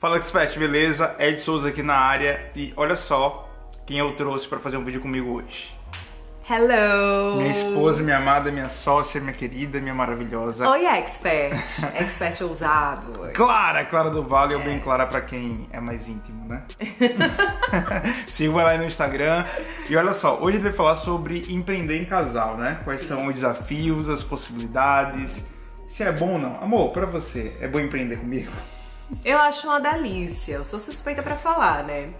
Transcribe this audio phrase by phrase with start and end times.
[0.00, 1.14] Fala Expert, beleza?
[1.18, 3.46] Ed Souza aqui na área e olha só
[3.84, 5.78] quem eu trouxe para fazer um vídeo comigo hoje.
[6.48, 7.36] Hello!
[7.36, 10.66] Minha esposa, minha amada, minha sócia, minha querida, minha maravilhosa.
[10.70, 11.52] Oi, expert.
[12.00, 13.30] expert ousado.
[13.34, 16.62] Clara, Clara do Vale, ou bem clara para quem é mais íntimo, né?
[18.26, 19.44] Siga lá no Instagram.
[19.86, 22.80] E olha só, hoje a gente vai falar sobre empreender em casal, né?
[22.84, 23.08] Quais Sim.
[23.08, 25.44] são os desafios, as possibilidades,
[25.90, 26.56] se é bom ou não.
[26.56, 28.50] Amor, para você, é bom empreender comigo?
[29.24, 30.54] Eu acho uma delícia.
[30.54, 32.10] Eu sou suspeita para falar, né?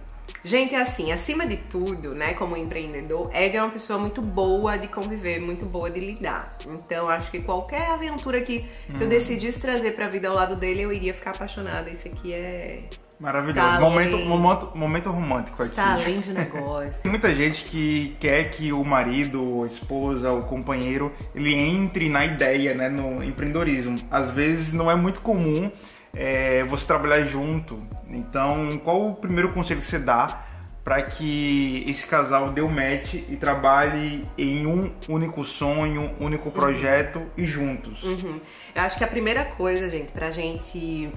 [0.43, 4.79] Gente, é assim, acima de tudo, né, como empreendedor, Ed é uma pessoa muito boa
[4.79, 6.57] de conviver, muito boa de lidar.
[6.67, 8.97] Então, acho que qualquer aventura que hum.
[9.01, 11.91] eu decidisse trazer pra vida ao lado dele, eu iria ficar apaixonada.
[11.91, 12.85] Isso aqui é
[13.21, 13.81] Maravilhoso.
[13.81, 15.73] Momento, momento, momento romântico aqui.
[15.73, 16.95] Está além de negócio.
[17.03, 22.25] Tem muita gente que quer que o marido, a esposa, o companheiro, ele entre na
[22.25, 23.97] ideia, né, no empreendedorismo.
[24.11, 25.71] Às vezes não é muito comum
[26.15, 27.83] é, você trabalhar junto.
[28.09, 30.45] Então, qual o primeiro conselho que você dá
[30.83, 36.47] para que esse casal dê o um match e trabalhe em um único sonho, único
[36.47, 36.55] uhum.
[36.55, 37.31] projeto uhum.
[37.37, 38.03] e juntos?
[38.03, 38.37] Uhum.
[38.75, 41.11] Eu acho que a primeira coisa, gente, pra gente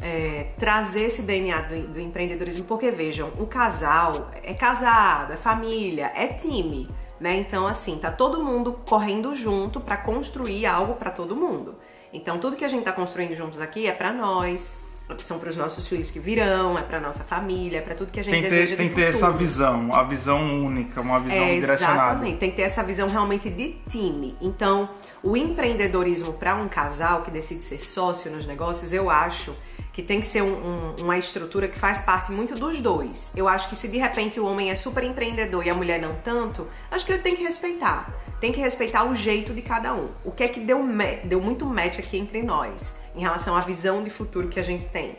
[0.00, 6.12] é, trazer esse DNA do, do empreendedorismo, porque vejam, o casal é casado, é família,
[6.14, 6.88] é time.
[7.18, 7.34] Né?
[7.36, 11.76] Então, assim, tá todo mundo correndo junto para construir algo para todo mundo.
[12.16, 14.72] Então, tudo que a gente está construindo juntos aqui é para nós,
[15.18, 18.18] são para os nossos filhos que virão, é para nossa família, é para tudo que
[18.18, 21.44] a gente tem deseja ter, Tem que ter essa visão, a visão única, uma visão
[21.44, 22.02] é, direcionada.
[22.02, 24.34] Exatamente, tem que ter essa visão realmente de time.
[24.40, 24.88] Então,
[25.22, 29.54] o empreendedorismo para um casal que decide ser sócio nos negócios, eu acho
[29.96, 33.32] que tem que ser um, um, uma estrutura que faz parte muito dos dois.
[33.34, 36.14] Eu acho que se de repente o homem é super empreendedor e a mulher não
[36.16, 40.10] tanto, acho que ele tem que respeitar tem que respeitar o jeito de cada um.
[40.22, 40.78] O que é que deu,
[41.24, 44.84] deu muito match aqui entre nós, em relação à visão de futuro que a gente
[44.90, 45.16] tem?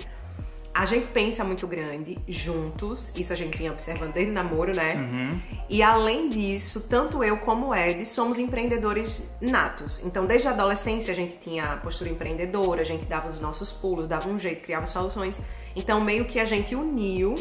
[0.78, 4.94] A gente pensa muito grande juntos, isso a gente vinha observando desde o namoro, né?
[4.94, 5.42] Uhum.
[5.68, 10.00] E além disso, tanto eu como o Ed somos empreendedores natos.
[10.06, 14.08] Então, desde a adolescência a gente tinha postura empreendedora, a gente dava os nossos pulos,
[14.08, 15.42] dava um jeito, criava soluções.
[15.76, 17.34] Então, meio que a gente uniu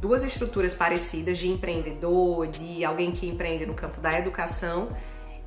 [0.00, 4.88] duas estruturas parecidas de empreendedor, de alguém que empreende no campo da educação,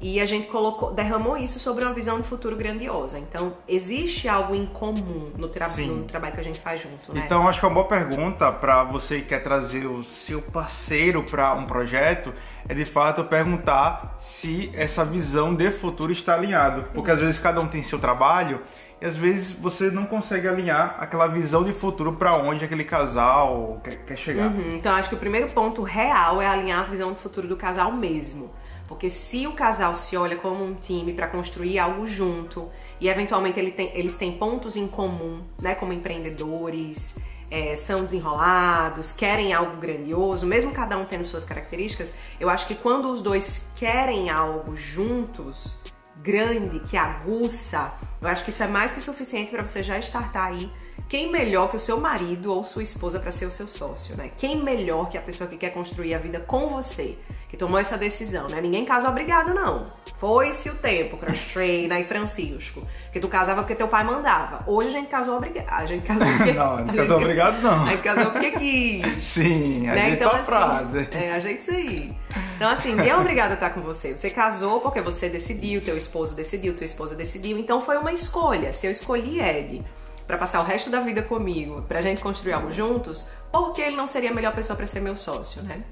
[0.01, 3.19] e a gente colocou, derramou isso sobre uma visão de futuro grandiosa.
[3.19, 7.23] Então, existe algo em comum no, tra no trabalho que a gente faz junto, né?
[7.25, 11.23] Então, acho que é uma boa pergunta para você que quer trazer o seu parceiro
[11.23, 12.33] para um projeto
[12.67, 17.59] é de fato perguntar se essa visão de futuro está alinhado, porque às vezes cada
[17.59, 18.61] um tem seu trabalho
[19.01, 23.81] e às vezes você não consegue alinhar aquela visão de futuro para onde aquele casal
[23.83, 24.51] quer, quer chegar.
[24.51, 24.75] Uhum.
[24.75, 27.91] Então acho que o primeiro ponto real é alinhar a visão de futuro do casal
[27.91, 28.51] mesmo.
[28.91, 32.69] Porque se o casal se olha como um time para construir algo junto
[32.99, 37.15] e eventualmente ele tem, eles têm pontos em comum, né, como empreendedores,
[37.49, 42.75] é, são desenrolados, querem algo grandioso, mesmo cada um tendo suas características, eu acho que
[42.75, 45.77] quando os dois querem algo juntos,
[46.17, 50.47] grande, que aguça, eu acho que isso é mais que suficiente para você já startar
[50.47, 50.69] aí.
[51.07, 54.31] Quem melhor que o seu marido ou sua esposa para ser o seu sócio, né?
[54.37, 57.17] Quem melhor que a pessoa que quer construir a vida com você,
[57.51, 58.61] que tomou essa decisão, né?
[58.61, 59.83] Ninguém casa obrigado, não.
[60.17, 64.63] Foi-se o tempo, Crush e Francisco, que tu casava porque teu pai mandava.
[64.65, 65.67] Hoje a gente casou obrigado.
[65.69, 66.53] A gente casou porque...
[66.53, 67.83] não, não casou obrigado, não.
[67.83, 69.03] A gente casou porque quis.
[69.27, 70.05] Sim, a né?
[70.05, 71.07] gente então, assim, frase.
[71.11, 72.17] É, a gente isso aí.
[72.55, 74.15] Então, assim, ninguém é obrigado a estar com você.
[74.15, 77.57] Você casou porque você decidiu, teu esposo decidiu, tua esposa decidiu.
[77.57, 78.71] Então foi uma escolha.
[78.71, 79.83] Se eu escolhi Ed
[80.25, 83.97] para passar o resto da vida comigo, pra gente construir algo juntos, por que ele
[83.97, 85.83] não seria a melhor pessoa para ser meu sócio, né?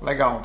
[0.00, 0.40] Legal.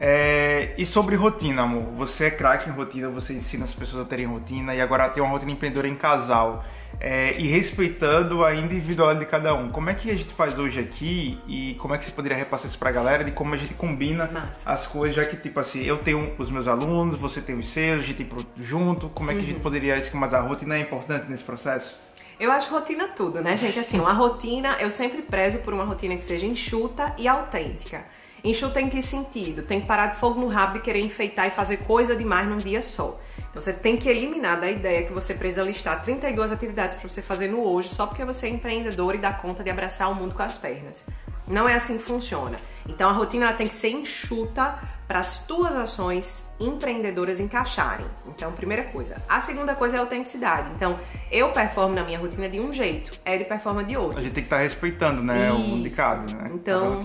[0.00, 1.84] É, e sobre rotina, amor?
[1.96, 5.22] Você é craque em rotina, você ensina as pessoas a terem rotina e agora tem
[5.22, 6.64] uma rotina empreendedora em casal.
[7.00, 9.68] É, e respeitando a individualidade de cada um.
[9.68, 12.68] Como é que a gente faz hoje aqui e como é que você poderia repassar
[12.68, 14.70] isso pra galera de como a gente combina Massa.
[14.70, 18.00] as coisas, já que tipo assim, eu tenho os meus alunos, você tem os seus,
[18.00, 19.44] a gente tem junto, como é que uhum.
[19.44, 19.62] a gente uhum.
[19.62, 21.96] poderia esquemar a rotina é importante nesse processo?
[22.38, 23.78] Eu acho rotina tudo, né, gente?
[23.78, 28.04] Assim, uma rotina, eu sempre prezo por uma rotina que seja enxuta e autêntica.
[28.44, 29.62] Enxuta em que sentido?
[29.62, 32.58] Tem que parar de fogo no rabo de querer enfeitar e fazer coisa demais num
[32.58, 33.16] dia só.
[33.38, 37.22] Então você tem que eliminar da ideia que você precisa listar 32 atividades para você
[37.22, 40.34] fazer no hoje só porque você é empreendedor e dá conta de abraçar o mundo
[40.34, 41.06] com as pernas.
[41.48, 42.58] Não é assim que funciona.
[42.86, 48.06] Então a rotina tem que ser enxuta para as tuas ações empreendedoras encaixarem.
[48.26, 49.16] Então, primeira coisa.
[49.28, 50.70] A segunda coisa é a autenticidade.
[50.74, 50.98] Então,
[51.30, 54.18] eu performo na minha rotina de um jeito, Ed performa de outro.
[54.18, 55.74] A gente tem que estar tá respeitando, né, Isso.
[55.74, 56.50] o de cada, né?
[56.54, 57.00] Então,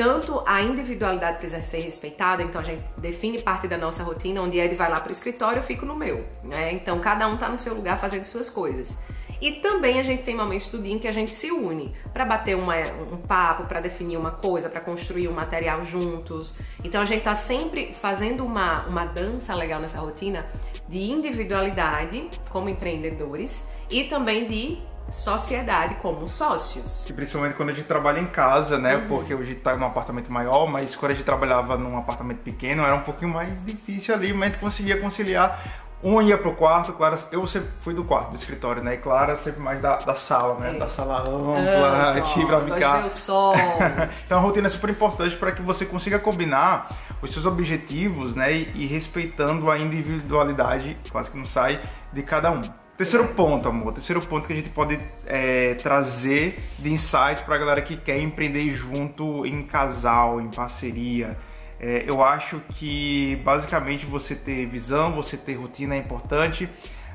[0.00, 4.58] tanto a individualidade precisa ser respeitada, então a gente define parte da nossa rotina, onde
[4.58, 6.72] Ed vai lá para o escritório, eu fico no meu, né?
[6.72, 8.98] Então cada um tá no seu lugar fazendo suas coisas.
[9.42, 12.24] E também a gente tem momentos do dia em que a gente se une para
[12.24, 12.76] bater uma,
[13.12, 16.54] um papo, para definir uma coisa, para construir um material juntos.
[16.82, 20.46] Então a gente tá sempre fazendo uma, uma dança legal nessa rotina
[20.88, 24.78] de individualidade como empreendedores e também de
[25.10, 27.08] sociedade como sócios.
[27.08, 28.96] E principalmente quando a gente trabalha em casa, né?
[28.96, 29.08] Uhum.
[29.08, 32.94] Porque hoje está num apartamento maior, mas quando a gente trabalhava num apartamento pequeno era
[32.94, 35.60] um pouquinho mais difícil ali, mas a gente conseguia conciliar
[36.02, 38.94] um ia pro quarto, Clara, eu sempre fui do quarto, do escritório, né?
[38.94, 40.74] E Clara sempre mais da, da sala, né?
[40.74, 40.78] É.
[40.78, 43.04] Da sala ampla, aqui pra ficar.
[43.04, 43.54] O sol.
[44.24, 46.88] então a rotina é super importante para que você consiga combinar
[47.20, 48.52] os seus objetivos, né?
[48.52, 51.78] E, e, respeitando a individualidade, quase que não sai,
[52.12, 52.62] de cada um.
[53.00, 53.94] Terceiro ponto, amor.
[53.94, 58.74] Terceiro ponto que a gente pode é, trazer de insight pra galera que quer empreender
[58.74, 61.34] junto em casal, em parceria
[61.80, 66.68] é, eu acho que basicamente você ter visão, você ter rotina é importante,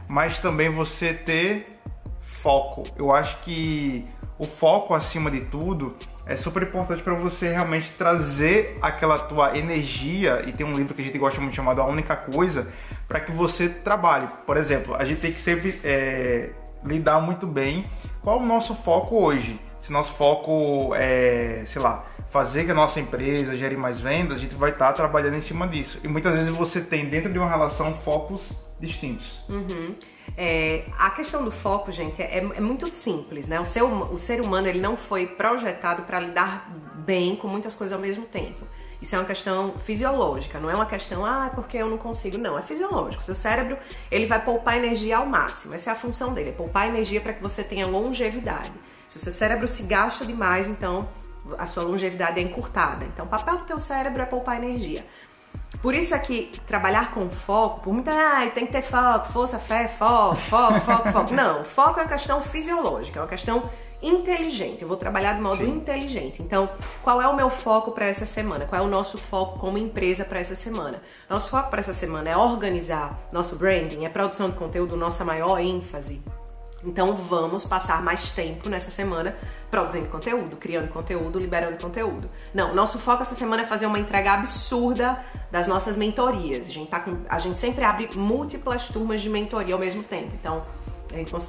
[0.10, 1.78] mas também você ter
[2.24, 2.82] foco.
[2.98, 4.08] Eu acho que
[4.40, 10.44] o foco acima de tudo é super importante para você realmente trazer aquela tua energia
[10.48, 12.68] e tem um livro que a gente gosta muito chamado A Única Coisa
[13.08, 14.28] para que você trabalhe.
[14.46, 16.52] Por exemplo, a gente tem que sempre é,
[16.84, 17.86] lidar muito bem
[18.22, 19.60] qual é o nosso foco hoje.
[19.82, 24.40] Se nosso foco é, sei lá, fazer que a nossa empresa gere mais vendas, a
[24.40, 26.00] gente vai estar tá trabalhando em cima disso.
[26.04, 29.40] E muitas vezes você tem dentro de uma relação focos distintos.
[29.48, 29.96] Uhum.
[30.38, 33.60] É, a questão do foco, gente, é, é, muito simples, né?
[33.60, 37.94] O ser, o ser humano ele não foi projetado para lidar bem com muitas coisas
[37.94, 38.66] ao mesmo tempo.
[39.02, 42.38] Isso é uma questão fisiológica, não é uma questão, ah, é porque eu não consigo.
[42.38, 43.24] Não, é fisiológico.
[43.24, 43.78] Seu cérebro,
[44.12, 45.74] ele vai poupar energia ao máximo.
[45.74, 48.74] Essa é a função dele, é poupar energia para que você tenha longevidade.
[49.08, 51.08] Se o seu cérebro se gasta demais, então
[51.58, 53.06] a sua longevidade é encurtada.
[53.06, 55.06] Então, o papel do teu cérebro é poupar energia.
[55.82, 59.60] Por isso é que trabalhar com foco, por muita, ah, tem que ter foco, força,
[59.60, 61.34] fé, foco, foco, foco, foco.
[61.36, 63.70] Não, foco é uma questão fisiológica, é uma questão
[64.02, 64.82] inteligente.
[64.82, 65.78] Eu vou trabalhar de modo Sim.
[65.78, 66.42] inteligente.
[66.42, 66.70] Então,
[67.04, 68.66] qual é o meu foco para essa semana?
[68.66, 71.02] Qual é o nosso foco como empresa para essa semana?
[71.30, 75.60] Nosso foco para essa semana é organizar nosso branding, é produção de conteúdo, nossa maior
[75.60, 76.22] ênfase.
[76.86, 79.36] Então vamos passar mais tempo nessa semana
[79.70, 82.30] produzindo conteúdo, criando conteúdo, liberando conteúdo.
[82.54, 85.22] Não, nosso foco essa semana é fazer uma entrega absurda
[85.52, 86.68] das nossas mentorias.
[86.68, 90.32] A gente, tá com, a gente sempre abre múltiplas turmas de mentoria ao mesmo tempo.
[90.40, 90.64] Então,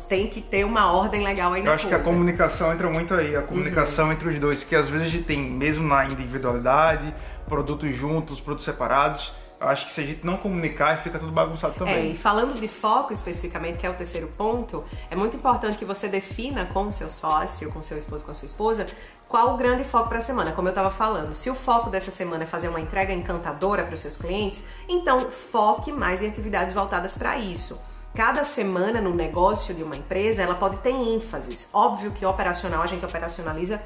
[0.08, 1.96] tem que ter uma ordem legal aí na Eu acho coisa.
[1.96, 4.12] que a comunicação entra muito aí, a comunicação uhum.
[4.12, 7.12] entre os dois, que às vezes a gente tem, mesmo na individualidade,
[7.46, 11.74] produtos juntos, produtos separados, eu acho que se a gente não comunicar, fica tudo bagunçado
[11.74, 11.94] também.
[11.94, 15.84] É, e falando de foco especificamente, que é o terceiro ponto, é muito importante que
[15.84, 18.86] você defina com o seu sócio, com seu esposo, com a sua esposa,
[19.28, 20.52] qual o grande foco para a semana.
[20.52, 23.94] Como eu estava falando, se o foco dessa semana é fazer uma entrega encantadora para
[23.94, 27.80] os seus clientes, então foque mais em atividades voltadas para isso.
[28.14, 31.68] Cada semana no negócio de uma empresa, ela pode ter ênfases.
[31.72, 33.82] Óbvio que operacional a gente operacionaliza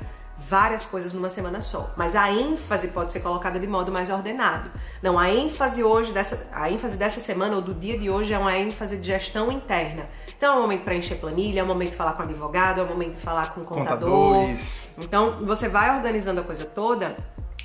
[0.50, 4.68] várias coisas numa semana só, mas a ênfase pode ser colocada de modo mais ordenado.
[5.00, 8.38] Não, a ênfase hoje dessa, a ênfase dessa semana ou do dia de hoje é
[8.38, 10.06] uma ênfase de gestão interna.
[10.36, 12.80] Então é um momento para encher planilha, é um momento de falar com o advogado,
[12.80, 14.10] é um momento de falar com o contador.
[14.10, 14.88] Contadores.
[14.98, 17.16] Então você vai organizando a coisa toda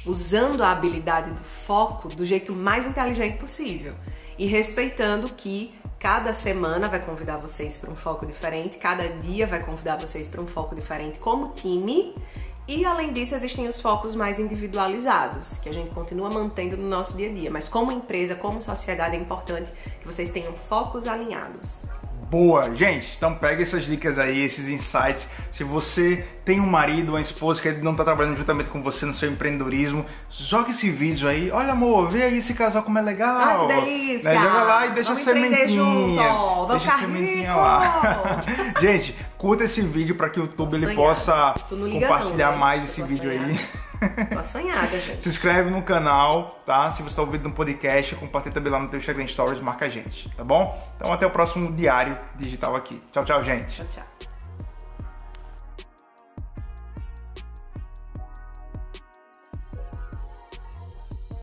[0.06, 3.96] usando a habilidade do foco do jeito mais inteligente possível
[4.38, 9.64] e respeitando que cada semana vai convidar vocês para um foco diferente, cada dia vai
[9.64, 12.14] convidar vocês para um foco diferente como time
[12.67, 17.15] e além disso, existem os focos mais individualizados, que a gente continua mantendo no nosso
[17.15, 17.51] dia a dia.
[17.51, 21.84] Mas como empresa, como sociedade, é importante que vocês tenham focos alinhados
[22.29, 22.75] boa.
[22.75, 25.29] Gente, então pega essas dicas aí, esses insights.
[25.51, 29.13] Se você tem um marido, uma esposa que não está trabalhando juntamente com você no
[29.13, 31.50] seu empreendedorismo, joga esse vídeo aí.
[31.51, 33.38] Olha, amor, vê aí esse casal como é legal.
[33.38, 34.29] Ai, que delícia.
[34.29, 34.36] Né?
[34.36, 36.24] Joga lá e deixa Vamos a sementinha.
[36.70, 37.62] Deixa a sementinha rico.
[37.62, 38.41] lá.
[38.82, 42.60] Gente, curta esse vídeo para que o YouTube ele possa compartilhar não, né?
[42.60, 43.46] mais esse vídeo sonhar.
[43.46, 43.60] aí.
[44.32, 45.24] Tô assanhada, gente.
[45.24, 46.92] Se inscreve no canal, tá?
[46.92, 49.90] Se você está ouvindo no podcast, compartilha também lá no teu Instagram Stories, marca a
[49.90, 50.82] gente, tá bom?
[50.96, 53.02] Então até o próximo diário digital aqui.
[53.12, 53.75] Tchau, tchau, gente.
[53.75, 54.35] Tchau, tchau.